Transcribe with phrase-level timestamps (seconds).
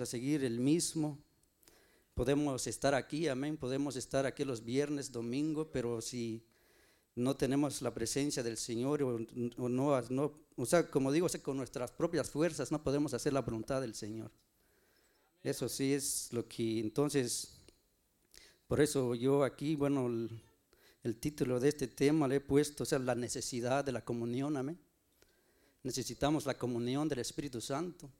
[0.00, 1.18] a seguir el mismo.
[2.14, 6.44] Podemos estar aquí, amén, podemos estar aquí los viernes, domingo, pero si
[7.14, 12.30] no tenemos la presencia del Señor o, no, o sea, como digo, con nuestras propias
[12.30, 14.30] fuerzas no podemos hacer la voluntad del Señor.
[15.42, 17.52] Eso sí es lo que entonces,
[18.66, 20.30] por eso yo aquí, bueno, el,
[21.02, 24.56] el título de este tema le he puesto, o sea, la necesidad de la comunión,
[24.56, 24.78] amén.
[25.82, 28.10] Necesitamos la comunión del Espíritu Santo.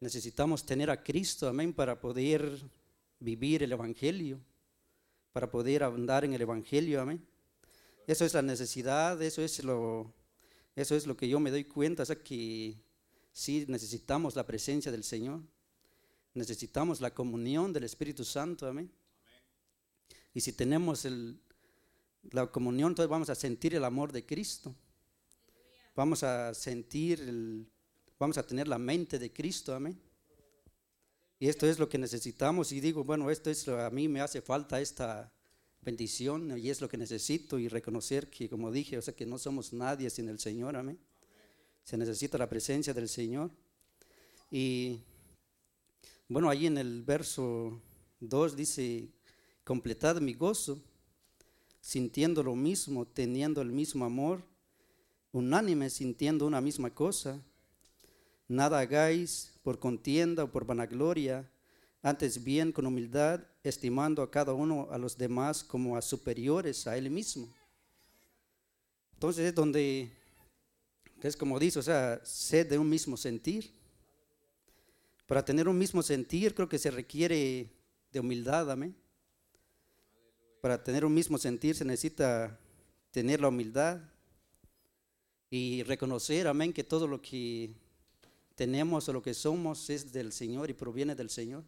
[0.00, 2.62] Necesitamos tener a Cristo, amén, para poder
[3.18, 4.40] vivir el Evangelio,
[5.32, 7.26] para poder andar en el Evangelio, amén.
[8.06, 10.14] Eso es la necesidad, eso es lo,
[10.76, 12.76] eso es lo que yo me doy cuenta, o que
[13.32, 15.42] sí necesitamos la presencia del Señor,
[16.32, 18.90] necesitamos la comunión del Espíritu Santo, amén.
[20.32, 21.40] Y si tenemos el,
[22.30, 24.74] la comunión, entonces vamos a sentir el amor de Cristo,
[25.96, 27.68] vamos a sentir el
[28.18, 29.98] vamos a tener la mente de Cristo, amén.
[31.38, 34.42] Y esto es lo que necesitamos y digo, bueno, esto es a mí me hace
[34.42, 35.32] falta esta
[35.82, 39.38] bendición y es lo que necesito y reconocer que, como dije, o sea, que no
[39.38, 40.98] somos nadie sin el Señor, amén.
[41.84, 43.50] Se necesita la presencia del Señor.
[44.50, 44.98] Y
[46.28, 47.80] bueno, ahí en el verso
[48.18, 49.08] 2 dice,
[49.62, 50.82] completad mi gozo,
[51.80, 54.42] sintiendo lo mismo, teniendo el mismo amor,
[55.30, 57.40] unánime, sintiendo una misma cosa
[58.48, 61.46] Nada hagáis por contienda o por vanagloria,
[62.02, 66.96] antes bien con humildad, estimando a cada uno a los demás como a superiores a
[66.96, 67.52] él mismo.
[69.12, 70.10] Entonces es donde,
[71.20, 73.70] es como dice, o sea, sed de un mismo sentir.
[75.26, 77.68] Para tener un mismo sentir creo que se requiere
[78.10, 78.96] de humildad, amén.
[80.62, 82.58] Para tener un mismo sentir se necesita
[83.10, 84.00] tener la humildad
[85.50, 87.74] y reconocer, amén, que todo lo que
[88.58, 91.62] tenemos lo que somos es del Señor y proviene del Señor.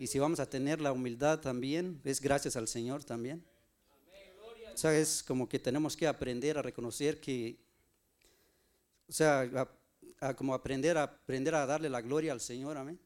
[0.00, 3.44] Y si vamos a tener la humildad también, es gracias al Señor también.
[4.74, 7.56] O sea, es como que tenemos que aprender a reconocer que,
[9.08, 9.70] o sea,
[10.34, 12.98] como aprender a, aprender a darle la gloria al Señor, amén.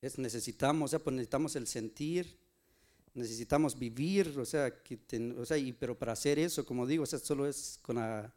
[0.00, 2.38] Es, necesitamos, o sea, pues necesitamos el sentir,
[3.12, 4.98] necesitamos vivir, o sea, que
[5.36, 8.32] o sea y, pero para hacer eso, como digo, o sea, solo es con la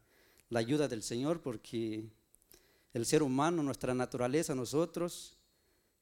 [0.50, 2.04] ayuda del Señor, porque
[2.92, 5.36] el ser humano, nuestra naturaleza, nosotros,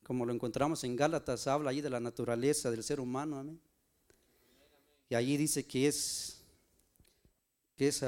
[0.04, 3.60] como lo encontramos en Gálatas, habla ahí de la naturaleza del ser humano, amén.
[5.08, 6.42] Y allí dice que es,
[7.76, 8.02] que es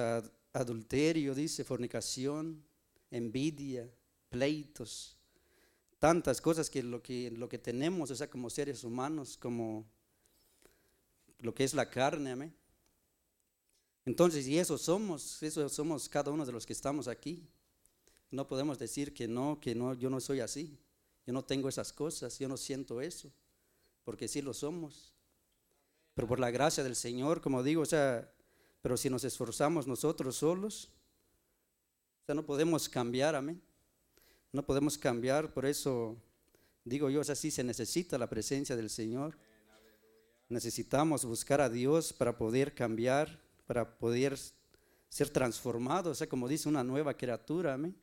[0.53, 2.65] adulterio, dice fornicación,
[3.11, 3.91] envidia,
[4.29, 5.17] pleitos,
[5.99, 9.87] tantas cosas que lo que, lo que tenemos, o sea, como seres humanos, como
[11.41, 12.55] lo que es la carne, amén.
[14.05, 17.47] Entonces, y eso somos, eso somos cada uno de los que estamos aquí.
[18.37, 20.79] No podemos decir que no, que no, yo no soy así.
[21.27, 23.33] Yo no tengo esas cosas, yo no siento eso,
[24.05, 25.15] porque sí lo somos.
[26.13, 28.31] Pero por la gracia del Señor, como digo, o sea,
[28.83, 30.91] pero si nos esforzamos nosotros solos,
[32.23, 33.63] o sea, no podemos cambiar, amén.
[34.53, 36.15] No podemos cambiar, por eso
[36.85, 39.39] digo yo, o sea, sí se necesita la presencia del Señor.
[40.51, 44.39] Necesitamos buscar a Dios para poder cambiar, para poder
[45.09, 47.97] ser transformados, o sea, como dice una nueva criatura, amén.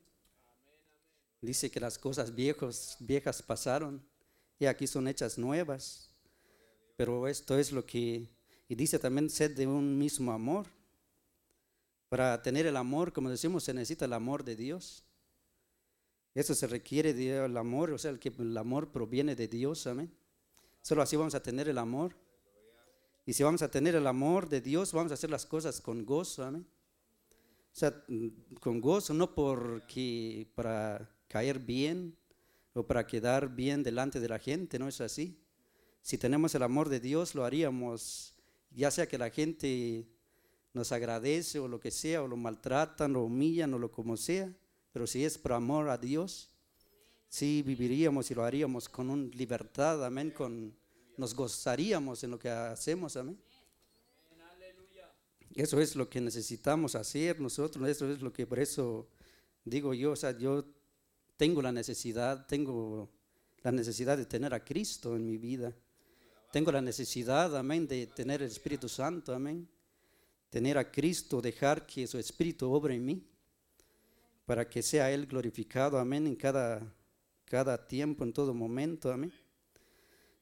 [1.44, 4.02] Dice que las cosas viejos, viejas pasaron
[4.58, 6.10] y aquí son hechas nuevas.
[6.96, 8.28] Pero esto es lo que,
[8.68, 10.66] y dice también sed de un mismo amor.
[12.08, 15.04] Para tener el amor, como decimos, se necesita el amor de Dios.
[16.34, 20.12] Eso se requiere del amor, o sea, el, que, el amor proviene de Dios, amén.
[20.82, 22.16] Solo así vamos a tener el amor.
[23.26, 26.04] Y si vamos a tener el amor de Dios, vamos a hacer las cosas con
[26.04, 26.66] gozo, amén.
[27.72, 28.04] O sea,
[28.60, 32.16] con gozo, no porque para caer bien
[32.74, 35.36] o para quedar bien delante de la gente, no es así.
[36.00, 38.36] Si tenemos el amor de Dios, lo haríamos,
[38.70, 40.06] ya sea que la gente
[40.72, 44.48] nos agradece o lo que sea, o lo maltratan, lo humillan o lo como sea,
[44.92, 46.50] pero si es por amor a Dios,
[47.28, 50.72] sí viviríamos y lo haríamos con un libertad, amén, con,
[51.16, 53.36] nos gozaríamos en lo que hacemos, amén.
[55.52, 59.08] Eso es lo que necesitamos hacer nosotros, eso es lo que por eso
[59.64, 60.64] digo yo, o sea, yo
[61.36, 63.10] tengo la necesidad, tengo
[63.62, 65.74] la necesidad de tener a Cristo en mi vida.
[66.52, 69.68] Tengo la necesidad, amén, de tener el Espíritu Santo, amén.
[70.50, 73.26] Tener a Cristo, dejar que su Espíritu obre en mí,
[74.44, 76.94] para que sea Él glorificado, amén, en cada,
[77.44, 79.32] cada tiempo, en todo momento, amén.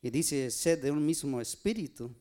[0.03, 2.13] Y dice, sed de un mismo espíritu.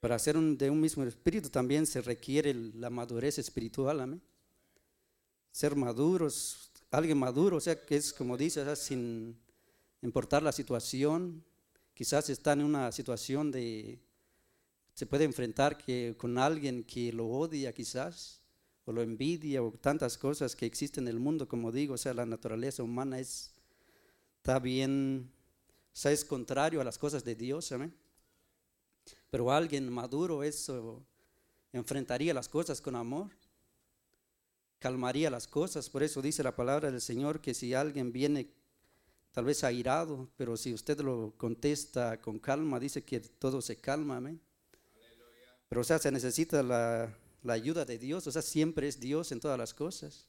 [0.00, 4.22] Para ser de un mismo espíritu también se requiere la madurez espiritual, amén.
[5.52, 9.38] Ser maduros, alguien maduro, o sea, que es como dice, sin
[10.00, 11.44] importar la situación,
[11.92, 14.00] quizás está en una situación de,
[14.94, 18.40] se puede enfrentar que, con alguien que lo odia quizás,
[18.86, 22.14] o lo envidia, o tantas cosas que existen en el mundo, como digo, o sea,
[22.14, 23.52] la naturaleza humana es,
[24.38, 25.30] está bien,
[25.92, 27.94] o sea, es contrario a las cosas de Dios, amén.
[29.28, 31.04] Pero alguien maduro eso
[31.72, 33.32] enfrentaría las cosas con amor,
[34.86, 35.90] calmaría las cosas.
[35.90, 38.52] Por eso dice la palabra del Señor que si alguien viene
[39.32, 44.18] tal vez airado, pero si usted lo contesta con calma, dice que todo se calma,
[44.18, 44.40] amén.
[45.68, 47.12] Pero o sea, se necesita la,
[47.42, 50.28] la ayuda de Dios, o sea, siempre es Dios en todas las cosas.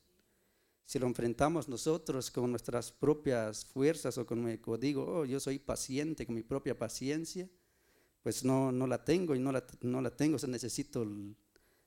[0.88, 5.60] Si lo enfrentamos nosotros con nuestras propias fuerzas o con, como digo, oh, yo soy
[5.60, 7.48] paciente con mi propia paciencia,
[8.24, 11.06] pues no, no la tengo y no la, no la tengo, o sea, necesito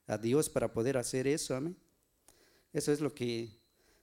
[0.06, 1.76] a Dios para poder hacer eso, amén.
[2.72, 3.50] Eso es lo que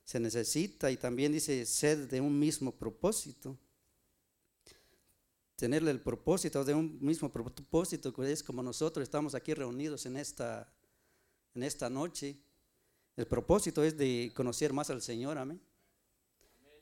[0.03, 3.57] se necesita y también dice sed de un mismo propósito.
[5.55, 10.17] Tenerle el propósito de un mismo propósito, que es como nosotros estamos aquí reunidos en
[10.17, 10.71] esta,
[11.55, 12.37] en esta noche.
[13.15, 15.59] El propósito es de conocer más al Señor, amén.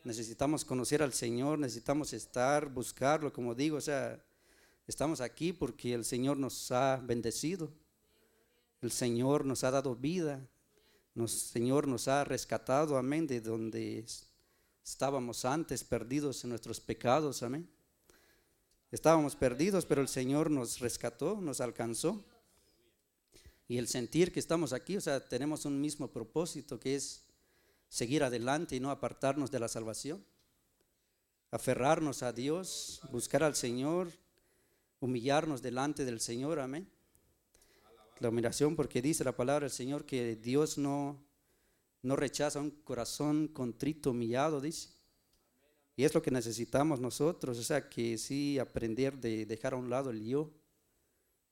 [0.03, 4.21] Necesitamos conocer al Señor, necesitamos estar, buscarlo, como digo, o sea,
[4.87, 7.71] Estamos aquí porque el Señor nos ha bendecido.
[8.81, 10.47] El Señor nos ha dado vida.
[11.15, 14.05] El Señor nos ha rescatado, amén, de donde
[14.83, 17.69] estábamos antes perdidos en nuestros pecados, amén.
[18.91, 22.25] Estábamos perdidos, pero el Señor nos rescató, nos alcanzó.
[23.69, 27.23] Y el sentir que estamos aquí, o sea, tenemos un mismo propósito que es
[27.87, 30.23] seguir adelante y no apartarnos de la salvación.
[31.49, 34.11] Aferrarnos a Dios, buscar al Señor,
[34.99, 36.91] humillarnos delante del Señor, amén.
[38.19, 41.21] La humillación porque dice la palabra del Señor que Dios no,
[42.01, 44.89] no rechaza un corazón contrito, humillado, dice.
[45.97, 49.89] Y es lo que necesitamos nosotros, o sea, que sí aprender de dejar a un
[49.89, 50.51] lado el yo,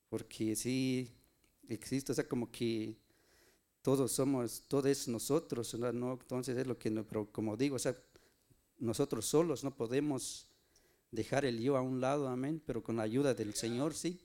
[0.09, 1.09] porque sí
[1.69, 2.97] existe, o sea, como que
[3.81, 6.13] todos somos, todo es nosotros, ¿no?
[6.13, 7.97] Entonces es lo que, pero como digo, o sea,
[8.79, 10.47] nosotros solos no podemos
[11.11, 14.19] dejar el yo a un lado, amén, pero con la ayuda del Señor, sí.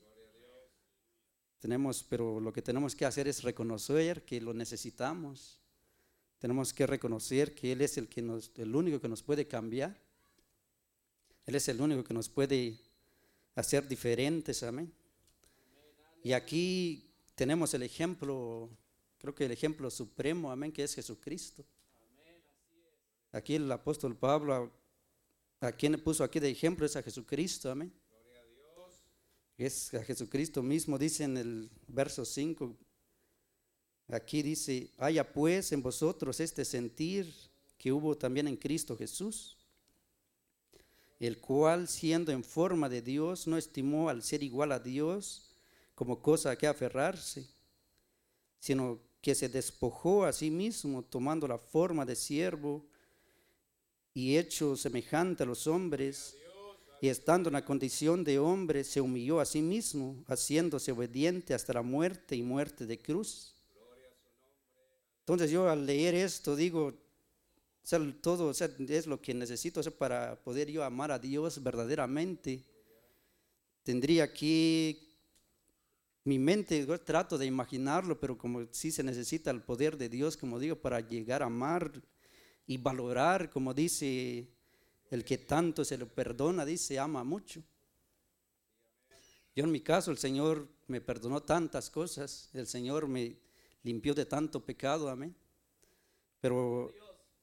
[1.59, 5.59] Tenemos, pero lo que tenemos que hacer es reconocer que lo necesitamos.
[6.39, 9.97] Tenemos que reconocer que Él es el, que nos, el único que nos puede cambiar.
[11.45, 12.79] Él es el único que nos puede
[13.55, 14.91] hacer diferentes, amén.
[16.23, 18.69] Y aquí tenemos el ejemplo,
[19.17, 21.65] creo que el ejemplo supremo, amén, que es Jesucristo.
[23.31, 24.71] Aquí el apóstol Pablo
[25.61, 26.85] ¿A quién puso aquí de ejemplo?
[26.85, 27.91] Es a Jesucristo, amén.
[29.59, 32.73] Es a Jesucristo mismo, dice en el verso 5.
[34.07, 37.29] Aquí dice, haya pues en vosotros este sentir
[37.77, 39.57] que hubo también en Cristo Jesús,
[41.19, 45.51] el cual siendo en forma de Dios no estimó al ser igual a Dios
[45.93, 47.45] como cosa a que aferrarse,
[48.61, 52.85] sino que se despojó a sí mismo tomando la forma de siervo
[54.13, 56.37] y hecho semejante a los hombres,
[57.01, 61.73] y estando en la condición de hombre, se humilló a sí mismo, haciéndose obediente hasta
[61.73, 63.55] la muerte y muerte de cruz.
[65.21, 66.93] Entonces yo al leer esto digo,
[68.21, 72.63] todo es lo que necesito para poder yo amar a Dios verdaderamente.
[73.83, 75.09] Tendría aquí
[76.25, 80.59] mi mente, trato de imaginarlo, pero como si se necesita el poder de Dios, como
[80.59, 81.91] digo, para llegar a amar
[82.67, 84.47] y valorar, como dice
[85.09, 87.61] el que tanto se lo perdona, dice, ama mucho.
[89.55, 93.35] Yo en mi caso, el Señor me perdonó tantas cosas, el Señor me
[93.83, 95.35] limpió de tanto pecado, amén.
[96.39, 96.93] Pero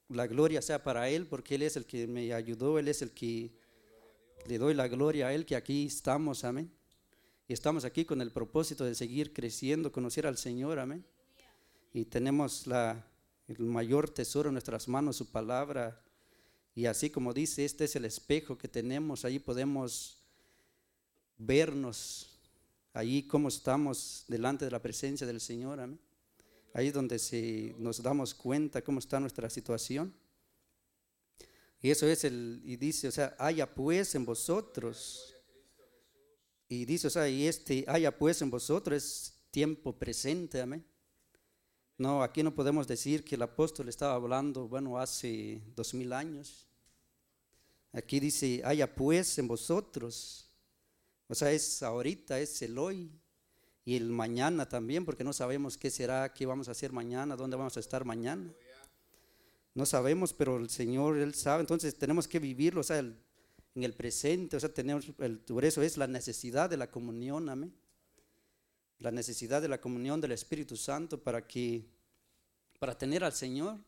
[0.09, 3.11] la gloria sea para Él, porque Él es el que me ayudó, Él es el
[3.11, 3.53] que
[4.47, 6.71] le doy la gloria a Él, que aquí estamos, amén.
[7.49, 11.05] Y estamos aquí con el propósito de seguir creciendo, conocer al Señor, amén.
[11.93, 13.05] Y tenemos la
[13.49, 16.01] el mayor tesoro en nuestras manos, su palabra.
[16.77, 20.19] Y así como dice, este es el espejo que tenemos, ahí podemos
[21.39, 22.39] vernos,
[22.93, 25.81] ahí cómo estamos delante de la presencia del Señor.
[25.81, 25.99] Amén.
[26.75, 30.15] Ahí donde si nos damos cuenta cómo está nuestra situación.
[31.81, 35.35] Y eso es el, y dice, o sea, haya pues en vosotros.
[36.69, 40.85] Y dice, o sea, y este haya pues en vosotros es tiempo presente, amén.
[41.97, 46.66] No, aquí no podemos decir que el apóstol estaba hablando, bueno, hace dos mil años.
[47.93, 50.51] Aquí dice, haya pues en vosotros.
[51.29, 53.11] O sea, es ahorita, es el hoy
[53.85, 57.57] y el mañana también, porque no sabemos qué será, qué vamos a hacer mañana, dónde
[57.57, 58.53] vamos a estar mañana.
[59.75, 61.61] No sabemos, pero el Señor, Él sabe.
[61.61, 65.07] Entonces tenemos que vivirlo, o sea, en el presente, o sea, tenemos,
[65.47, 67.75] por eso es la necesidad de la comunión, amén.
[68.99, 71.87] La necesidad de la comunión del Espíritu Santo para que,
[72.79, 73.79] para tener al Señor,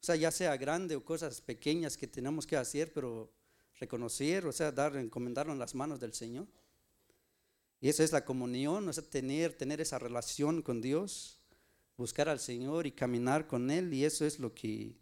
[0.00, 3.32] o sea, ya sea grande o cosas pequeñas que tenemos que hacer, pero
[3.78, 6.46] reconocer, o sea, dar, encomendarlo en las manos del Señor.
[7.80, 11.38] Y esa es la comunión, o sea, tener, tener esa relación con Dios,
[11.96, 13.92] buscar al Señor y caminar con Él.
[13.92, 14.96] Y eso es lo que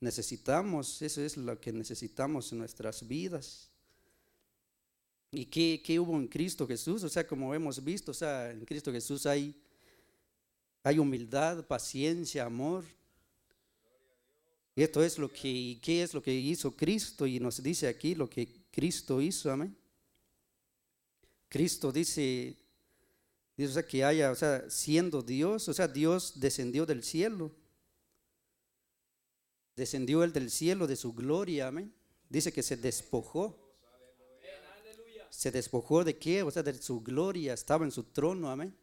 [0.00, 3.70] necesitamos, eso es lo que necesitamos en nuestras vidas.
[5.32, 7.02] ¿Y qué, qué hubo en Cristo Jesús?
[7.02, 9.60] O sea, como hemos visto, o sea, en Cristo Jesús hay,
[10.82, 12.84] hay humildad, paciencia, amor.
[14.78, 17.26] Y esto es lo que, ¿qué es lo que hizo Cristo?
[17.26, 19.74] Y nos dice aquí lo que Cristo hizo, amén.
[21.48, 22.54] Cristo dice,
[23.56, 27.50] dice o sea, que haya, o sea, siendo Dios, o sea, Dios descendió del cielo.
[29.74, 31.90] Descendió él del cielo de su gloria, amén.
[32.28, 33.58] Dice que se despojó.
[35.30, 36.42] Se despojó de qué?
[36.42, 38.76] O sea, de su gloria, estaba en su trono, amén.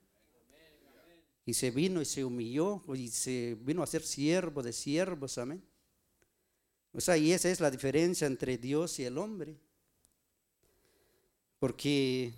[1.45, 5.63] Y se vino y se humilló y se vino a ser siervo de siervos, amén.
[6.93, 9.57] O sea, y esa es la diferencia entre Dios y el hombre.
[11.59, 12.33] Porque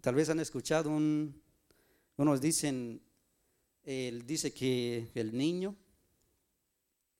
[0.00, 1.42] Tal vez han escuchado un,
[2.16, 3.02] unos dicen,
[3.84, 5.76] él dice que el niño,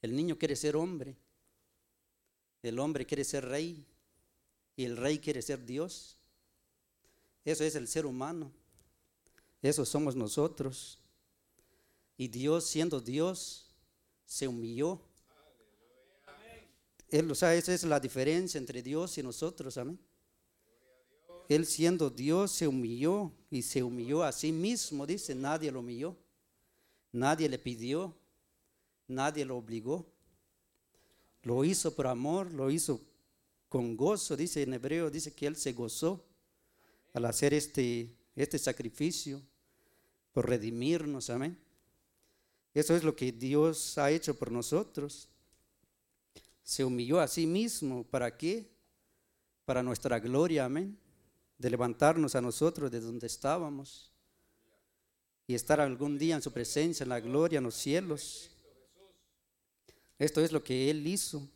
[0.00, 1.14] el niño quiere ser hombre,
[2.62, 3.86] el hombre quiere ser rey
[4.76, 6.16] y el rey quiere ser Dios.
[7.44, 8.50] Eso es el ser humano,
[9.60, 10.98] eso somos nosotros.
[12.16, 13.74] Y Dios siendo Dios
[14.24, 15.02] se humilló.
[17.10, 19.98] Él, o sea, esa es la diferencia entre Dios y nosotros, amén.
[21.48, 26.16] Él siendo Dios se humilló y se humilló a sí mismo, dice, nadie lo humilló,
[27.10, 28.14] nadie le pidió,
[29.08, 30.06] nadie lo obligó.
[31.42, 33.00] Lo hizo por amor, lo hizo
[33.68, 36.24] con gozo, dice en hebreo, dice que Él se gozó
[37.12, 39.42] al hacer este, este sacrificio
[40.32, 41.58] por redimirnos, amén.
[42.74, 45.28] Eso es lo que Dios ha hecho por nosotros.
[46.62, 48.70] Se humilló a sí mismo, ¿para qué?
[49.64, 50.98] Para nuestra gloria, amén
[51.60, 54.10] de levantarnos a nosotros de donde estábamos
[55.46, 58.50] y estar algún día en su presencia, en la gloria, en los cielos.
[60.18, 61.46] Esto es lo que Él hizo.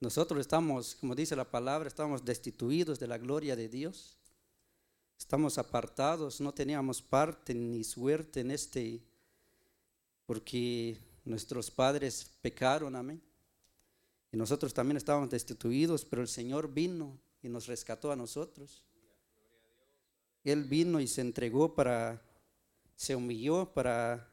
[0.00, 4.18] Nosotros estamos, como dice la palabra, estamos destituidos de la gloria de Dios.
[5.18, 9.02] Estamos apartados, no teníamos parte ni suerte en este,
[10.26, 13.22] porque nuestros padres pecaron, amén.
[14.32, 18.84] Y nosotros también estábamos destituidos, pero el Señor vino y nos rescató a nosotros.
[20.44, 22.22] Él vino y se entregó para,
[22.96, 24.32] se humilló para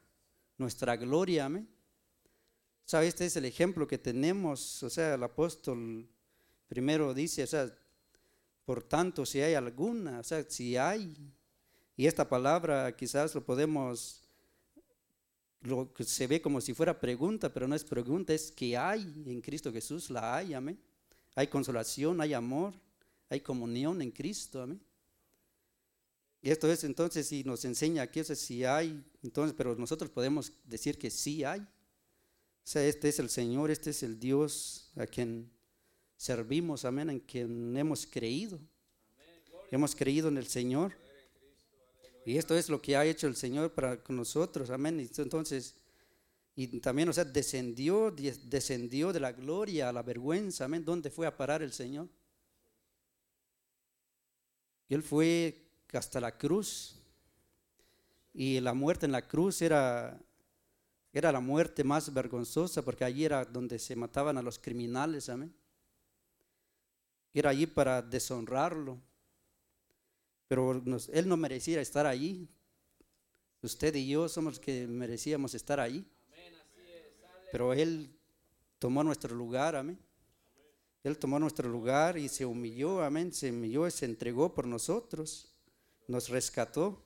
[0.58, 1.68] nuestra gloria, amén.
[2.86, 6.08] Este es el ejemplo que tenemos, o sea, el apóstol
[6.68, 7.78] primero dice, o sea,
[8.64, 11.34] por tanto, si hay alguna, o sea, si hay,
[11.98, 14.27] y esta palabra quizás lo podemos,
[15.68, 19.02] lo que se ve como si fuera pregunta, pero no es pregunta, es que hay
[19.26, 20.80] en Cristo Jesús, la hay, amén.
[21.36, 22.74] Hay consolación, hay amor,
[23.30, 24.82] hay comunión en Cristo, amén.
[26.42, 30.98] Y esto es entonces, si nos enseña que si hay, entonces, pero nosotros podemos decir
[30.98, 31.60] que sí hay.
[31.60, 35.50] O sea, este es el Señor, este es el Dios a quien
[36.16, 38.60] servimos, amén, en quien hemos creído.
[39.72, 40.94] Hemos creído en el Señor.
[42.28, 45.00] Y esto es lo que ha hecho el Señor para con nosotros, amén.
[45.00, 45.76] Entonces,
[46.58, 50.84] y también, o sea, descendió, descendió de la gloria a la vergüenza, amén.
[50.84, 52.10] ¿Dónde fue a parar el Señor?
[54.90, 57.00] Él fue hasta la cruz.
[58.34, 60.20] Y la muerte en la cruz era,
[61.14, 65.56] era la muerte más vergonzosa porque allí era donde se mataban a los criminales, amén.
[67.34, 69.00] Era allí para deshonrarlo.
[70.48, 70.82] Pero
[71.14, 72.48] él no merecía estar allí.
[73.62, 76.06] Usted y yo somos los que merecíamos estar allí.
[77.52, 78.10] Pero él
[78.80, 80.00] tomó nuestro lugar, amén.
[81.04, 83.34] Él tomó nuestro lugar y se humilló, amén.
[83.34, 85.54] Se humilló y se entregó por nosotros
[86.08, 87.04] nos rescató.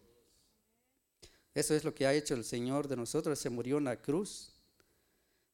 [1.54, 3.38] Eso es lo que ha hecho el Señor de nosotros.
[3.38, 4.54] Se murió en la cruz,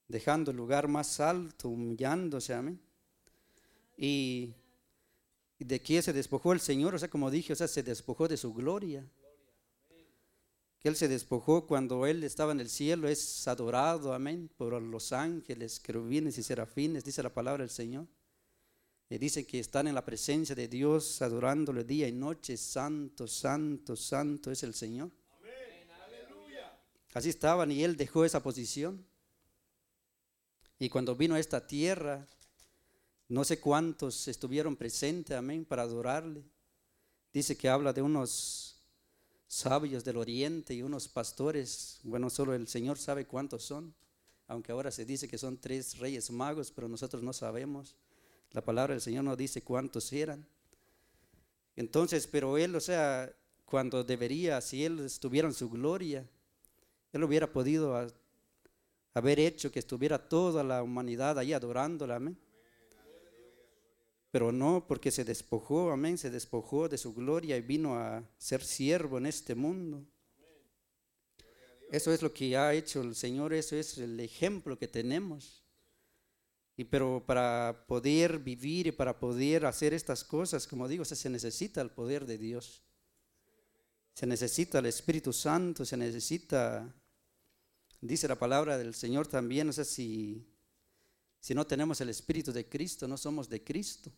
[0.07, 2.53] dejando el lugar más alto, humillándose.
[2.53, 2.79] Amén.
[3.97, 4.53] Y,
[5.65, 8.37] de quién se despojó el Señor, o sea, como dije, o sea, se despojó de
[8.37, 9.05] su gloria.
[10.79, 15.11] Que Él se despojó cuando Él estaba en el cielo, es adorado, amén, por los
[15.11, 18.07] ángeles, querubines y serafines, dice la palabra del Señor.
[19.09, 22.57] Y dice que están en la presencia de Dios adorándole día y noche.
[22.57, 25.09] Santo, santo, santo es el Señor.
[27.13, 29.03] Así estaban y él dejó esa posición.
[30.77, 32.27] Y cuando vino a esta tierra,
[33.29, 36.43] no sé cuántos estuvieron presentes, amén, para adorarle.
[37.33, 38.77] Dice que habla de unos
[39.47, 41.99] sabios del oriente y unos pastores.
[42.03, 43.93] Bueno, solo el Señor sabe cuántos son.
[44.47, 47.95] Aunque ahora se dice que son tres reyes magos, pero nosotros no sabemos.
[48.51, 50.47] La palabra del Señor no dice cuántos eran.
[51.75, 53.31] Entonces, pero él, o sea,
[53.65, 56.25] cuando debería, si él estuviera en su gloria,
[57.11, 58.09] él hubiera podido
[59.13, 62.37] haber hecho que estuviera toda la humanidad ahí adorándola, amén.
[64.31, 68.63] Pero no, porque se despojó, amén, se despojó de su gloria y vino a ser
[68.63, 70.05] siervo en este mundo.
[71.91, 75.63] Eso es lo que ha hecho el Señor, eso es el ejemplo que tenemos.
[76.75, 81.81] Y pero para poder vivir y para poder hacer estas cosas, como digo, se necesita
[81.81, 82.83] el poder de Dios.
[84.13, 86.93] Se necesita el Espíritu Santo, se necesita
[88.01, 90.45] Dice la palabra del Señor también, o sea, si,
[91.39, 94.11] si no tenemos el Espíritu de Cristo, no somos de Cristo.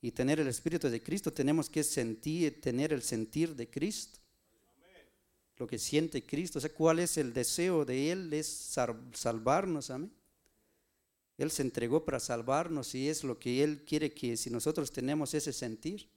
[0.00, 4.18] Y tener el Espíritu de Cristo tenemos que sentir, tener el sentir de Cristo.
[5.56, 8.76] Lo que siente Cristo, o sea, cuál es el deseo de Él, es
[9.14, 10.12] salvarnos, amén.
[11.38, 15.34] Él se entregó para salvarnos y es lo que Él quiere que si nosotros tenemos
[15.34, 16.08] ese sentir,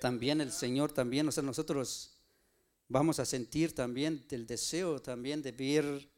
[0.00, 2.18] también el Señor, también, o sea, nosotros
[2.88, 6.13] vamos a sentir también el deseo también de ver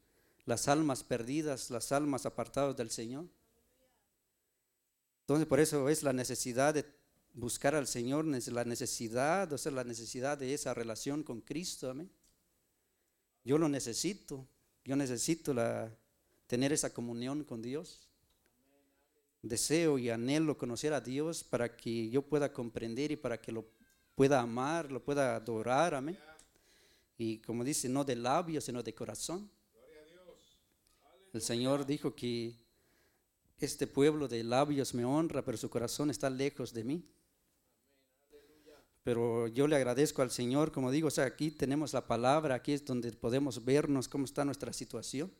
[0.46, 3.26] las almas perdidas, las almas apartadas del Señor.
[5.20, 6.86] Entonces por eso es la necesidad de
[7.34, 11.90] buscar al Señor, la necesidad, o sea, la necesidad de esa relación con Cristo.
[11.90, 12.10] Amén.
[13.44, 14.46] Yo lo necesito,
[14.84, 15.92] yo necesito la,
[16.46, 18.08] tener esa comunión con Dios.
[19.42, 23.64] Deseo y anhelo conocer a Dios para que yo pueda comprender y para que lo
[24.14, 25.94] pueda amar, lo pueda adorar.
[25.94, 26.18] Amén.
[27.18, 29.50] Y como dice, no de labios, sino de corazón.
[31.36, 32.56] El Señor dijo que
[33.58, 37.04] este pueblo de labios me honra, pero su corazón está lejos de mí.
[39.02, 42.72] Pero yo le agradezco al Señor, como digo, o sea, aquí tenemos la palabra, aquí
[42.72, 45.30] es donde podemos vernos cómo está nuestra situación.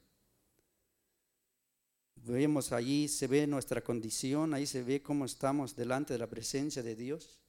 [2.17, 6.83] Vemos allí, se ve nuestra condición, ahí se ve cómo estamos delante de la presencia
[6.83, 7.41] de Dios.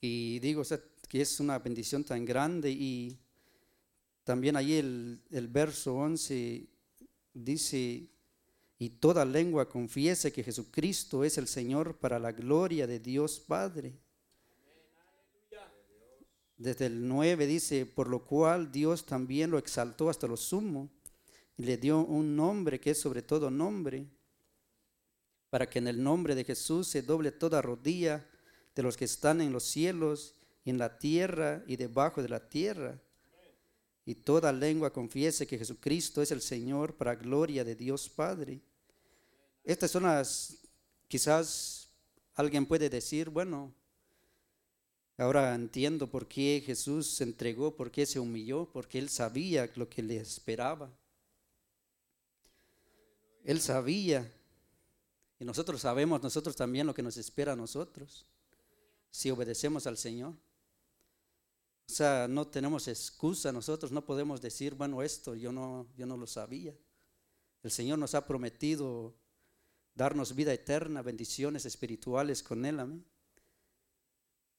[0.00, 3.16] Y digo, o sea, que es una bendición tan grande y
[4.28, 6.68] también ahí el, el verso 11
[7.32, 8.10] dice,
[8.78, 13.98] y toda lengua confiese que Jesucristo es el Señor para la gloria de Dios Padre.
[16.58, 20.90] Desde el 9 dice, por lo cual Dios también lo exaltó hasta lo sumo
[21.56, 24.10] y le dio un nombre que es sobre todo nombre,
[25.48, 28.28] para que en el nombre de Jesús se doble toda rodilla
[28.74, 30.34] de los que están en los cielos
[30.66, 33.00] en la tierra y debajo de la tierra.
[34.08, 38.58] Y toda lengua confiese que Jesucristo es el Señor para gloria de Dios Padre.
[39.62, 40.56] Estas son las,
[41.08, 41.90] quizás
[42.34, 43.70] alguien puede decir, bueno,
[45.18, 49.90] ahora entiendo por qué Jesús se entregó, por qué se humilló, porque él sabía lo
[49.90, 50.90] que le esperaba.
[53.44, 54.26] Él sabía.
[55.38, 58.24] Y nosotros sabemos, nosotros también lo que nos espera a nosotros,
[59.10, 60.32] si obedecemos al Señor.
[61.88, 66.18] O sea, no tenemos excusa nosotros, no podemos decir, bueno, esto yo no, yo no
[66.18, 66.74] lo sabía.
[67.62, 69.14] El Señor nos ha prometido
[69.94, 73.04] darnos vida eterna, bendiciones espirituales con Él, amén.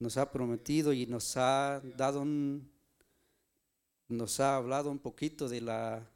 [0.00, 2.68] Nos ha prometido y nos ha dado un,
[4.08, 6.10] nos ha hablado un poquito de la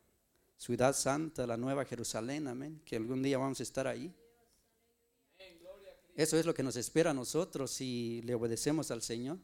[0.56, 4.12] ciudad santa, la nueva Jerusalén, amén, que algún día vamos a estar ahí.
[6.16, 9.38] Eso es lo que nos espera a nosotros si le obedecemos al Señor.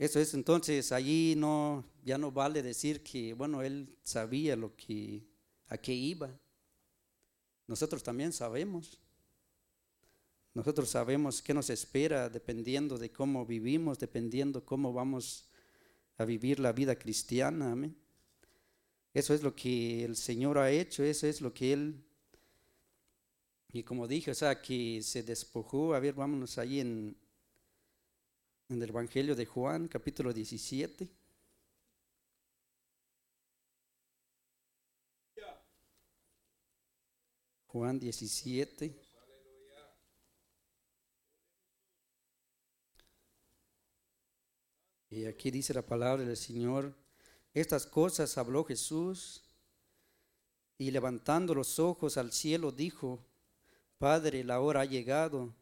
[0.00, 5.22] Eso es entonces allí no ya no vale decir que bueno él sabía lo que
[5.68, 6.34] a qué iba.
[7.66, 8.98] Nosotros también sabemos.
[10.54, 15.50] Nosotros sabemos qué nos espera dependiendo de cómo vivimos, dependiendo cómo vamos
[16.16, 17.76] a vivir la vida cristiana.
[19.12, 22.02] Eso es lo que el Señor ha hecho, eso es lo que Él,
[23.70, 27.16] y como dije, o sea, que se despojó, a ver, vámonos ahí en
[28.70, 31.08] en el Evangelio de Juan, capítulo 17.
[37.66, 38.96] Juan 17.
[45.10, 46.94] Y aquí dice la palabra del Señor,
[47.52, 49.42] estas cosas habló Jesús
[50.78, 53.26] y levantando los ojos al cielo dijo,
[53.98, 55.59] Padre, la hora ha llegado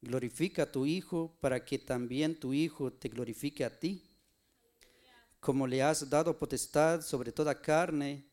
[0.00, 4.02] glorifica a tu Hijo para que también tu Hijo te glorifique a ti.
[5.40, 8.24] como le has dado potestad sobre toda carne,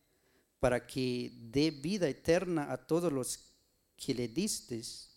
[0.60, 3.54] para que dé vida eterna a todos los
[3.96, 5.12] que le distes.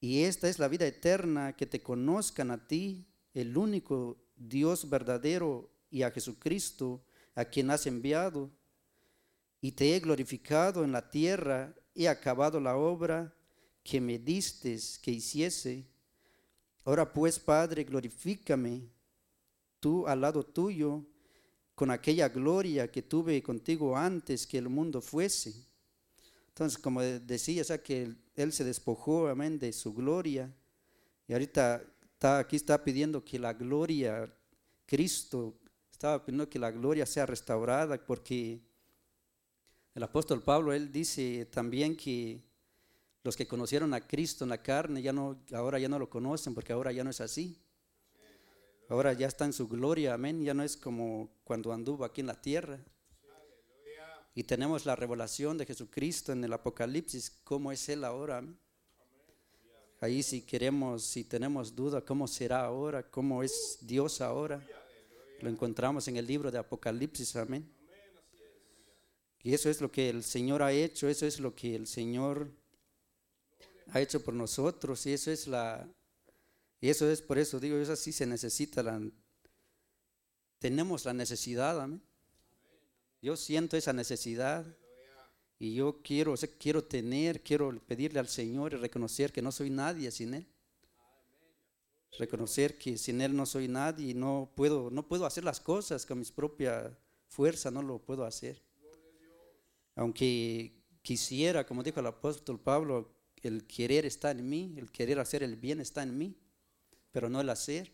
[0.00, 5.70] Y esta es la vida eterna, que te conozcan a ti, el único Dios verdadero,
[5.90, 8.50] y a Jesucristo, a quien has enviado.
[9.60, 13.34] Y te he glorificado en la tierra, he acabado la obra
[13.84, 15.84] que me distes que hiciese.
[16.84, 18.88] Ahora pues, Padre, glorifícame
[19.78, 21.04] tú al lado tuyo
[21.74, 25.54] con aquella gloria que tuve contigo antes que el mundo fuese.
[26.48, 30.54] Entonces, como decía, o sea, que él, se despojó, amén, de su gloria.
[31.26, 34.32] Y ahorita está, aquí está pidiendo que la gloria,
[34.86, 35.58] Cristo,
[35.90, 38.62] estaba pidiendo que la gloria sea restaurada, porque
[39.94, 42.40] el apóstol Pablo, él dice también que
[43.24, 46.54] los que conocieron a Cristo en la carne, ya no, ahora ya no lo conocen,
[46.54, 47.58] porque ahora ya no es así.
[48.90, 50.44] Ahora ya está en su gloria, amén.
[50.44, 52.78] Ya no es como cuando anduvo aquí en la tierra.
[54.34, 58.44] Y tenemos la revelación de Jesucristo en el Apocalipsis, cómo es Él ahora.
[60.00, 64.62] Ahí si queremos, si tenemos duda, cómo será ahora, cómo es Dios ahora,
[65.40, 67.72] lo encontramos en el libro de Apocalipsis, amén.
[69.42, 72.50] Y eso es lo que el Señor ha hecho, eso es lo que el Señor
[73.92, 75.88] ha hecho por nosotros, y eso es la,
[76.80, 79.00] y eso es por eso, digo, eso sí se necesita, la,
[80.58, 82.02] tenemos la necesidad, amén.
[83.20, 84.66] Yo siento esa necesidad
[85.58, 90.10] y yo quiero, quiero tener, quiero pedirle al Señor y reconocer que no soy nadie
[90.10, 90.46] sin Él.
[92.18, 96.04] Reconocer que sin Él no soy nadie y no puedo, no puedo hacer las cosas
[96.04, 96.92] con mis propias
[97.28, 98.62] fuerzas, no lo puedo hacer.
[99.96, 103.13] Aunque quisiera, como dijo el apóstol Pablo,
[103.48, 106.36] el querer está en mí, el querer hacer el bien está en mí
[107.14, 107.92] pero no el hacer.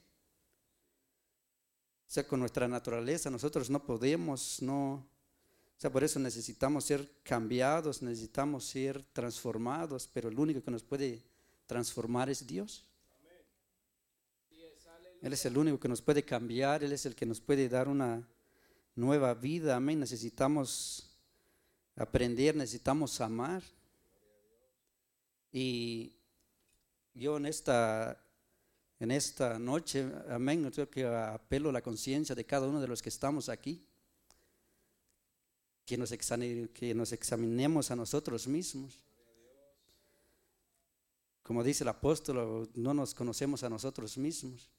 [2.09, 4.93] O sea, con nuestra naturaleza nosotros no podemos, no.
[4.95, 10.83] O sea, por eso necesitamos ser cambiados, necesitamos ser transformados, pero el único que nos
[10.83, 11.23] puede
[11.67, 12.87] transformar es Dios.
[15.21, 17.89] Él es el único que nos puede cambiar, Él es el que nos puede dar
[17.89, 18.27] una
[18.97, 19.77] nueva vida.
[19.77, 20.01] Amén.
[20.01, 21.11] Necesitamos
[21.95, 23.63] aprender, necesitamos amar.
[25.53, 26.13] Y
[27.15, 28.21] yo en esta
[29.01, 33.01] en esta noche, amén, yo que apelo a la conciencia de cada uno de los
[33.01, 33.83] que estamos aquí,
[35.87, 39.01] que nos, que nos examinemos a nosotros mismos.
[41.43, 44.71] Como dice el apóstol, no nos conocemos a nosotros mismos.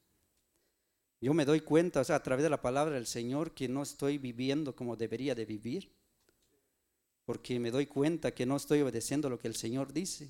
[1.19, 3.81] Yo me doy cuenta, o sea, a través de la palabra del Señor, que no
[3.81, 5.91] estoy viviendo como debería de vivir,
[7.25, 10.29] porque me doy cuenta que no estoy obedeciendo lo que el Señor dice.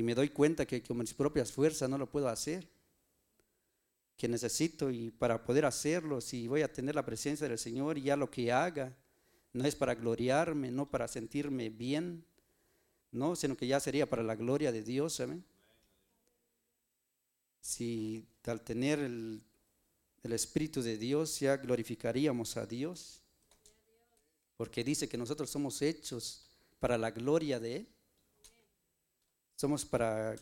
[0.00, 2.66] Y me doy cuenta que con mis propias fuerzas no lo puedo hacer.
[4.16, 8.04] Que necesito y para poder hacerlo, si voy a tener la presencia del Señor y
[8.04, 8.96] ya lo que haga,
[9.52, 12.24] no es para gloriarme, no para sentirme bien,
[13.12, 15.22] no, sino que ya sería para la gloria de Dios.
[17.60, 19.42] Si al tener el,
[20.22, 23.20] el Espíritu de Dios ya glorificaríamos a Dios,
[24.56, 26.46] porque dice que nosotros somos hechos
[26.78, 27.88] para la gloria de Él.
[29.60, 30.36] Somos para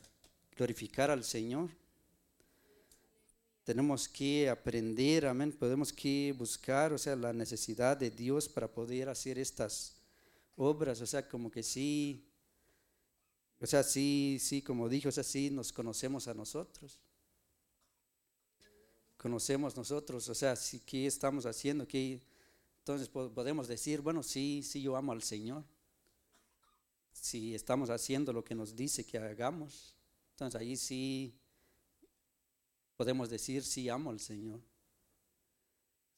[0.56, 1.70] glorificar al Señor.
[3.64, 5.50] Tenemos que aprender, amén.
[5.50, 9.96] Podemos que buscar, o sea, la necesidad de Dios para poder hacer estas
[10.54, 11.00] obras.
[11.00, 12.24] O sea, como que sí,
[13.60, 17.00] o sea, sí, sí, como dije, o sea, sí nos conocemos a nosotros.
[19.16, 21.88] Conocemos nosotros, o sea, sí, ¿qué estamos haciendo?
[21.88, 22.22] ¿Qué?
[22.78, 25.64] Entonces podemos decir, bueno, sí, sí, yo amo al Señor
[27.20, 29.96] si estamos haciendo lo que nos dice que hagamos,
[30.30, 31.34] entonces ahí sí
[32.96, 34.60] podemos decir, sí amo al Señor.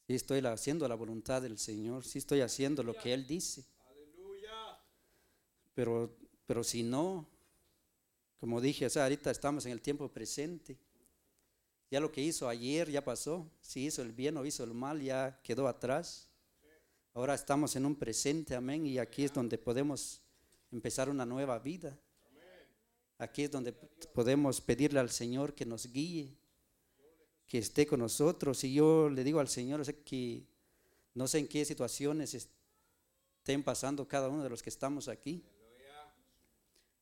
[0.06, 3.64] Sí estoy haciendo la voluntad del Señor, sí estoy haciendo lo que Él dice.
[5.74, 7.26] Pero, pero si no,
[8.40, 10.78] como dije, o sea, ahorita estamos en el tiempo presente.
[11.90, 13.50] Ya lo que hizo ayer ya pasó.
[13.60, 16.28] Si hizo el bien o hizo el mal ya quedó atrás.
[17.12, 18.86] Ahora estamos en un presente, amén.
[18.86, 20.22] Y aquí es donde podemos
[20.72, 21.98] empezar una nueva vida.
[23.18, 26.38] Aquí es donde podemos pedirle al Señor que nos guíe,
[27.46, 28.64] que esté con nosotros.
[28.64, 29.82] Y yo le digo al Señor
[31.14, 35.44] no sé en qué situaciones estén pasando cada uno de los que estamos aquí.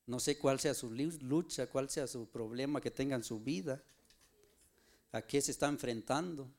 [0.07, 3.85] No sé cuál sea su lucha, cuál sea su problema que tenga en su vida,
[5.13, 6.51] a qué se está enfrentando.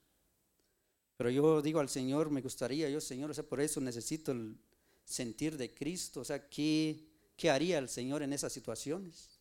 [1.18, 4.56] Pero yo digo al Señor, me gustaría, yo Señor, o sea, por eso necesito el,
[5.10, 6.22] sentir de Cristo?
[6.22, 7.04] O sea, ¿qué,
[7.36, 9.40] qué haría el Señor en esas situaciones?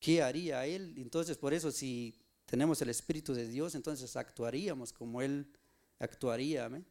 [0.00, 0.94] ¿Qué haría Él?
[0.98, 2.14] Entonces, por eso, si
[2.44, 5.46] tenemos el Espíritu de Dios, entonces actuaríamos como Él
[5.98, 6.66] actuaría.
[6.66, 6.84] Amén.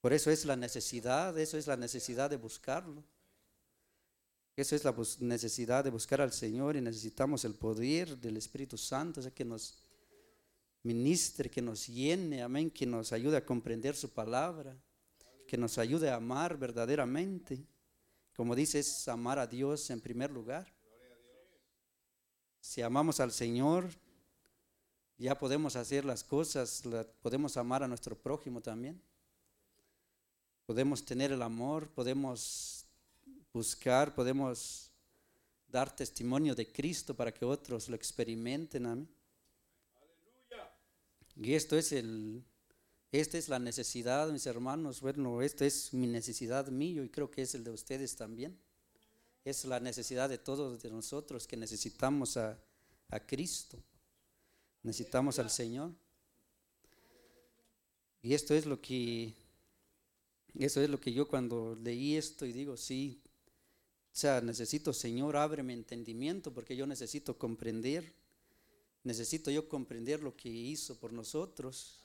[0.00, 3.04] Por eso es la necesidad, eso es la necesidad de buscarlo.
[4.56, 9.20] Eso es la necesidad de buscar al Señor y necesitamos el poder del Espíritu Santo,
[9.20, 9.82] o que nos
[10.82, 14.76] ministre, que nos llene, amén, que nos ayude a comprender su palabra,
[15.50, 17.66] que nos ayude a amar verdaderamente.
[18.36, 20.72] Como dice, es amar a Dios en primer lugar.
[22.60, 23.88] Si amamos al Señor,
[25.18, 26.84] ya podemos hacer las cosas,
[27.20, 29.02] podemos amar a nuestro prójimo también.
[30.66, 32.86] Podemos tener el amor, podemos
[33.52, 34.92] buscar, podemos
[35.66, 38.86] dar testimonio de Cristo para que otros lo experimenten.
[38.86, 39.08] Amén.
[41.34, 42.44] Y esto es el,
[43.12, 45.00] esta es la necesidad, mis hermanos.
[45.00, 48.58] Bueno, esta es mi necesidad mío y creo que es el de ustedes también.
[49.44, 52.58] Es la necesidad de todos de nosotros que necesitamos a,
[53.08, 53.78] a Cristo.
[54.82, 55.92] Necesitamos al Señor.
[58.22, 59.34] Y esto es lo que
[60.58, 63.22] eso es lo que yo cuando leí esto y digo, sí,
[64.12, 68.12] o sea, necesito, Señor, ábreme entendimiento porque yo necesito comprender,
[69.04, 71.99] necesito yo comprender lo que hizo por nosotros.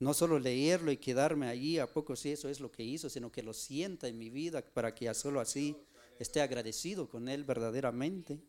[0.00, 3.30] No solo leerlo y quedarme allí, a poco sí eso es lo que hizo, sino
[3.30, 5.76] que lo sienta en mi vida para que ya solo así
[6.18, 8.40] esté agradecido con Él verdaderamente.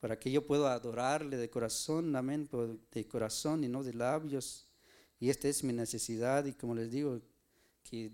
[0.00, 2.48] Para que yo pueda adorarle de corazón, amén,
[2.92, 4.68] de corazón y no de labios.
[5.18, 7.20] Y esta es mi necesidad y como les digo,
[7.82, 8.12] que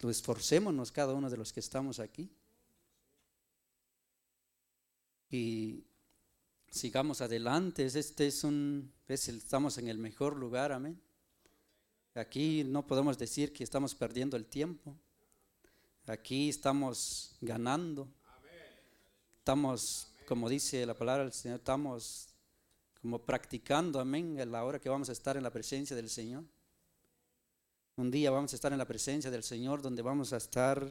[0.00, 2.28] lo esforcémonos cada uno de los que estamos aquí.
[5.30, 5.84] Y
[6.68, 7.86] sigamos adelante.
[7.86, 11.00] Este es un, estamos en el mejor lugar, amén.
[12.14, 14.96] Aquí no podemos decir que estamos perdiendo el tiempo.
[16.06, 18.08] Aquí estamos ganando.
[19.38, 22.28] Estamos, como dice la palabra del Señor, estamos
[23.00, 26.44] como practicando, amén, a la hora que vamos a estar en la presencia del Señor.
[27.96, 30.88] Un día vamos a estar en la presencia del Señor donde vamos a estar,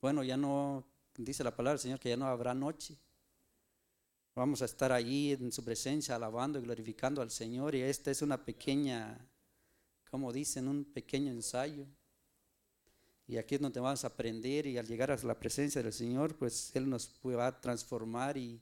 [0.00, 0.84] bueno, ya no,
[1.16, 2.96] dice la palabra del Señor que ya no habrá noche.
[4.34, 8.22] Vamos a estar allí en su presencia alabando y glorificando al Señor y esta es
[8.22, 9.18] una pequeña,
[10.12, 11.86] como dicen, un pequeño ensayo.
[13.26, 16.36] Y aquí es donde vamos a aprender y al llegar a la presencia del Señor,
[16.36, 18.60] pues Él nos va a transformar y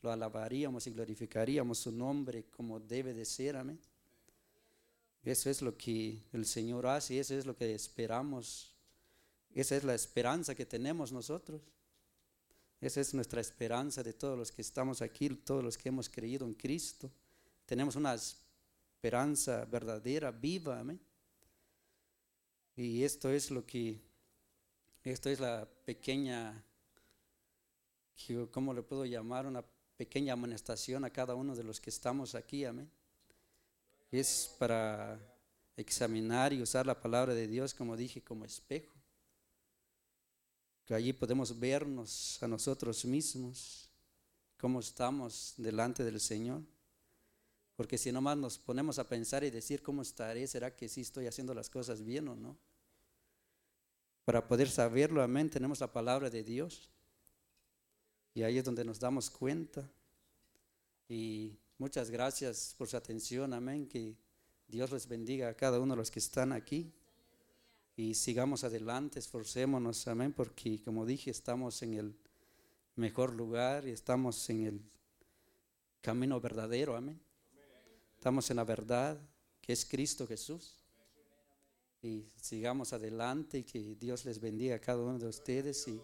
[0.00, 3.78] lo alabaríamos y glorificaríamos su nombre como debe de ser, amén.
[5.22, 8.72] Eso es lo que el Señor hace eso es lo que esperamos.
[9.52, 11.60] Esa es la esperanza que tenemos nosotros.
[12.80, 16.46] Esa es nuestra esperanza de todos los que estamos aquí, todos los que hemos creído
[16.46, 17.10] en Cristo.
[17.66, 18.45] Tenemos una esperanza
[19.10, 21.00] verdadera, viva, amén.
[22.76, 24.00] Y esto es lo que,
[25.02, 26.64] esto es la pequeña,
[28.50, 29.46] ¿cómo le puedo llamar?
[29.46, 29.64] Una
[29.96, 32.90] pequeña amonestación a cada uno de los que estamos aquí, amén
[34.10, 35.18] es para
[35.76, 38.94] examinar y usar la palabra de Dios, como dije, como espejo.
[40.84, 43.90] Que allí podemos vernos a nosotros mismos,
[44.56, 46.62] cómo estamos delante del Señor.
[47.76, 51.26] Porque si nomás nos ponemos a pensar y decir cómo estaré, será que sí estoy
[51.26, 52.56] haciendo las cosas bien o no.
[54.24, 56.88] Para poder saberlo, amén, tenemos la palabra de Dios.
[58.34, 59.88] Y ahí es donde nos damos cuenta.
[61.08, 63.86] Y Muchas gracias por su atención, amén.
[63.86, 64.16] Que
[64.66, 66.90] Dios les bendiga a cada uno de los que están aquí.
[67.96, 72.16] Y sigamos adelante, esforcémonos, amén, porque como dije, estamos en el
[72.94, 74.80] mejor lugar y estamos en el
[76.00, 77.20] camino verdadero, amén.
[78.26, 79.16] Estamos en la verdad,
[79.62, 80.74] que es Cristo Jesús.
[82.02, 85.86] Y sigamos adelante y que Dios les bendiga a cada uno de ustedes.
[85.86, 86.02] Y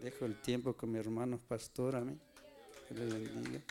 [0.00, 2.20] dejo el tiempo con mi hermano pastor, amén.
[2.88, 3.62] Que les bendiga.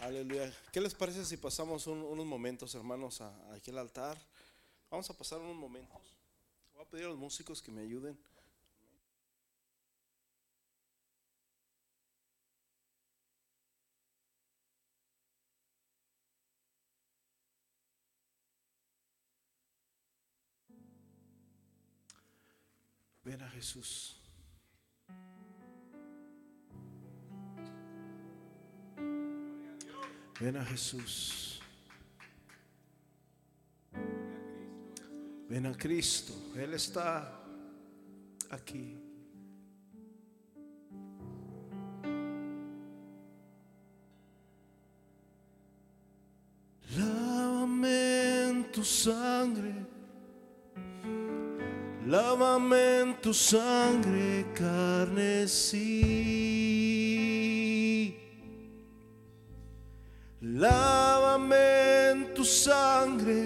[0.00, 0.50] Aleluya.
[0.72, 3.20] ¿Qué les parece si pasamos unos momentos, hermanos,
[3.52, 4.16] aquí al altar?
[4.90, 6.00] Vamos a pasar unos momentos.
[6.72, 8.18] Voy a pedir a los músicos que me ayuden.
[30.38, 31.60] Ven a Jesús.
[35.48, 36.34] Ven a Cristo.
[36.56, 37.40] Él está
[38.50, 38.98] aquí.
[46.96, 49.93] Lávame tu sangre.
[52.14, 55.90] Lávame tu sangre carnesí.
[60.40, 63.42] Lávame en tu sangre.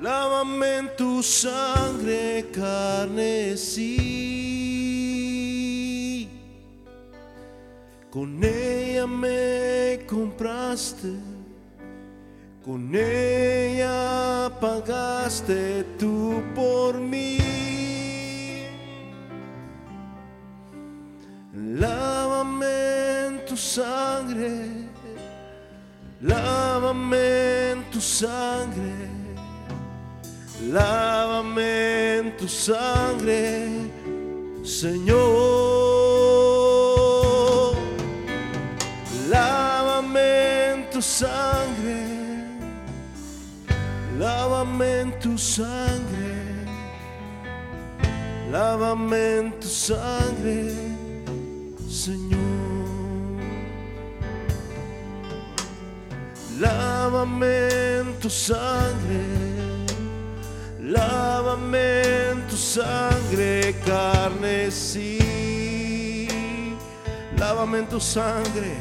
[0.00, 3.98] Lávame tu sangre carnesí.
[8.08, 11.12] Con ella me compraste.
[12.64, 16.15] Con ella pagaste tú
[16.56, 17.38] por mí.
[21.52, 22.76] Lávame
[23.26, 24.52] en tu sangre,
[26.22, 28.94] lávame en tu sangre,
[30.76, 33.68] lávame en tu sangre,
[34.64, 35.26] Señor.
[39.28, 40.28] Lávame
[40.70, 42.16] en tu sangre
[44.18, 46.05] lávame en tu sangre,
[48.56, 50.72] lávame en tu sangre,
[51.88, 52.40] Señor.
[56.58, 57.54] Lávame
[57.98, 59.24] en tu sangre,
[60.80, 61.86] lávame
[62.30, 65.18] en tu sangre, carne sí.
[67.36, 68.72] Lávame en tu sangre,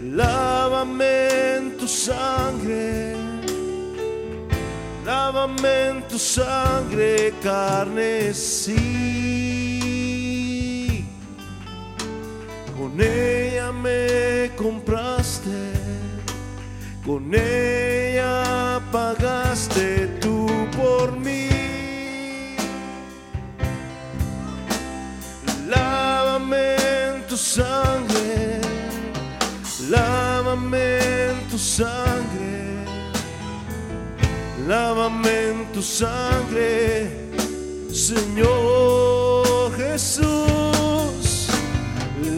[0.00, 1.12] lávame
[1.56, 3.27] en tu sangre
[5.08, 9.86] lávame en tu sangre carne sí.
[12.76, 15.60] Con ella me compraste,
[17.06, 21.48] con ella pagaste tú por mí.
[25.74, 28.60] Lávame en tu sangre,
[29.88, 31.00] lávame
[31.50, 32.27] tu sangre
[34.68, 37.08] lávame en tu sangre,
[37.90, 41.48] Señor Jesús,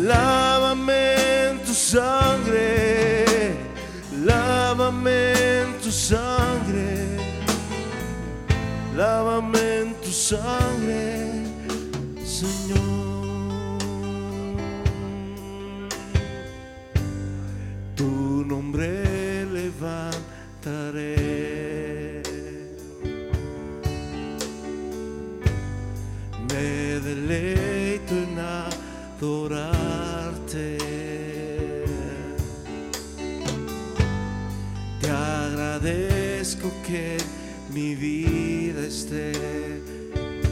[0.04, 3.56] lávame en tu sangre,
[4.24, 7.18] lávame en tu sangre,
[8.96, 11.02] lávame en tu sangre,
[12.24, 12.78] Señor.
[17.96, 18.88] Tu nombre
[19.58, 21.19] levantaré.
[29.20, 30.78] Adorarte.
[35.00, 37.18] Te agradezco que
[37.70, 39.32] mi vida esté,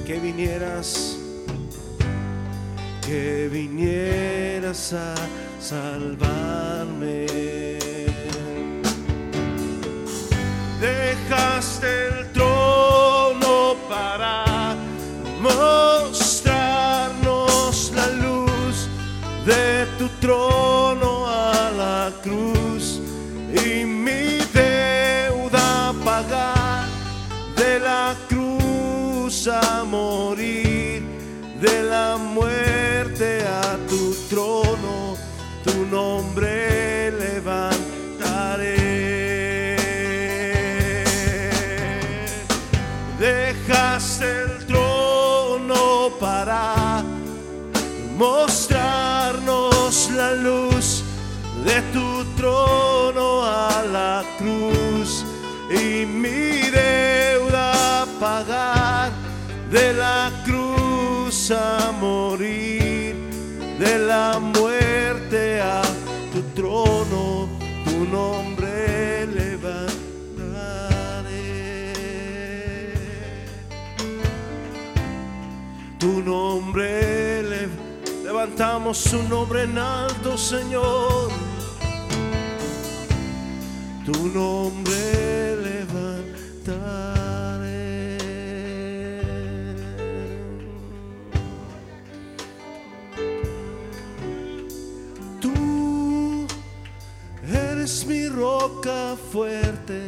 [0.06, 1.16] que vinieras,
[3.06, 5.14] que vinieras a
[5.60, 7.26] salvarme.
[10.80, 12.27] Dejaste el
[20.20, 23.00] trono a la cruz
[23.64, 26.86] y mi deuda pagar.
[27.56, 31.02] De la cruz a morir
[31.60, 35.16] de la muerte a tu trono
[35.64, 36.87] tu nombre
[51.68, 55.24] de tu trono a la cruz
[55.70, 59.10] y mi deuda pagar.
[59.70, 63.14] De la cruz a morir
[63.78, 65.82] de la muerte a
[66.32, 67.46] tu trono
[67.84, 69.92] tu nombre levantaré.
[75.98, 77.68] Tu nombre le-
[78.24, 81.28] levantamos su nombre en alto Señor
[84.12, 86.18] tu nombre levantaré
[95.40, 96.46] Tú
[97.52, 100.00] eres mi roca fuerte.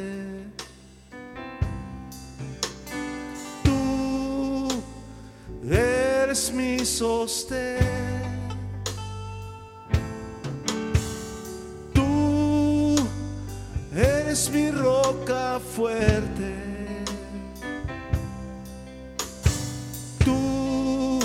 [3.63, 4.69] Tú
[5.71, 8.20] eres mi sostén.
[14.53, 16.55] mi roca fuerte.
[20.25, 21.21] Tú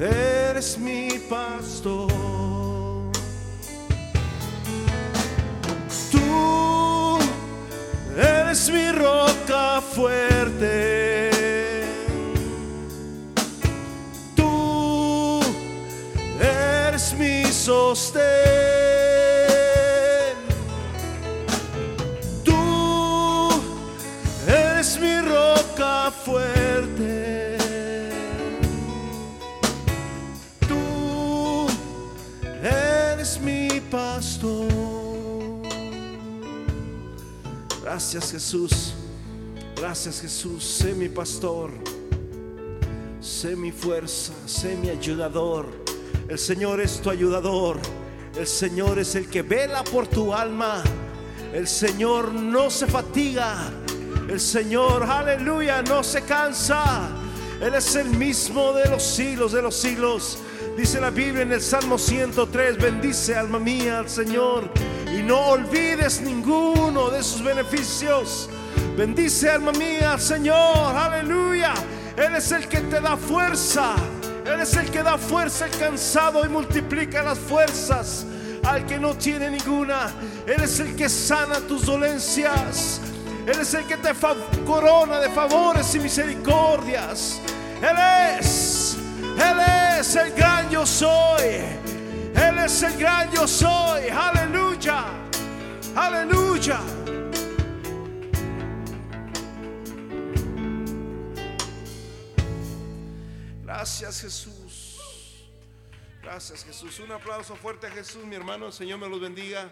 [0.00, 2.10] eres mi pastor.
[6.10, 7.18] Tú
[8.16, 11.30] eres mi roca fuerte.
[14.34, 15.40] Tú
[16.40, 18.73] eres mi sostén.
[26.24, 27.56] Fuerte.
[30.68, 31.66] Tú
[32.62, 34.68] eres mi pastor.
[37.82, 38.94] Gracias Jesús.
[39.76, 40.64] Gracias Jesús.
[40.64, 41.70] Sé mi pastor.
[43.20, 44.32] Sé mi fuerza.
[44.46, 45.66] Sé mi ayudador.
[46.28, 47.78] El Señor es tu ayudador.
[48.36, 50.82] El Señor es el que vela por tu alma.
[51.52, 53.70] El Señor no se fatiga.
[54.28, 57.08] El Señor, aleluya, no se cansa.
[57.60, 60.38] Él es el mismo de los siglos, de los siglos.
[60.76, 64.70] Dice la Biblia en el Salmo 103, bendice alma mía al Señor
[65.16, 68.48] y no olvides ninguno de sus beneficios.
[68.96, 71.74] Bendice alma mía al Señor, aleluya.
[72.16, 73.94] Él es el que te da fuerza.
[74.46, 78.26] Él es el que da fuerza al cansado y multiplica las fuerzas
[78.64, 80.12] al que no tiene ninguna.
[80.46, 83.00] Él es el que sana tus dolencias.
[83.46, 84.12] Él es el que te
[84.64, 87.40] corona de favores y misericordias.
[87.82, 91.44] Él es, Él es el gran yo soy.
[92.34, 94.08] Él es el gran yo soy.
[94.08, 95.04] Aleluya,
[95.94, 96.80] aleluya.
[103.62, 105.50] Gracias Jesús.
[106.22, 106.98] Gracias Jesús.
[107.00, 108.72] Un aplauso fuerte a Jesús, mi hermano.
[108.72, 109.70] Señor me los bendiga.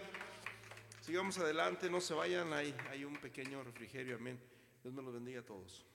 [1.03, 2.53] Sigamos adelante, no se vayan.
[2.53, 4.15] Hay, hay un pequeño refrigerio.
[4.15, 4.39] Amén.
[4.81, 5.85] Dios me los bendiga a todos.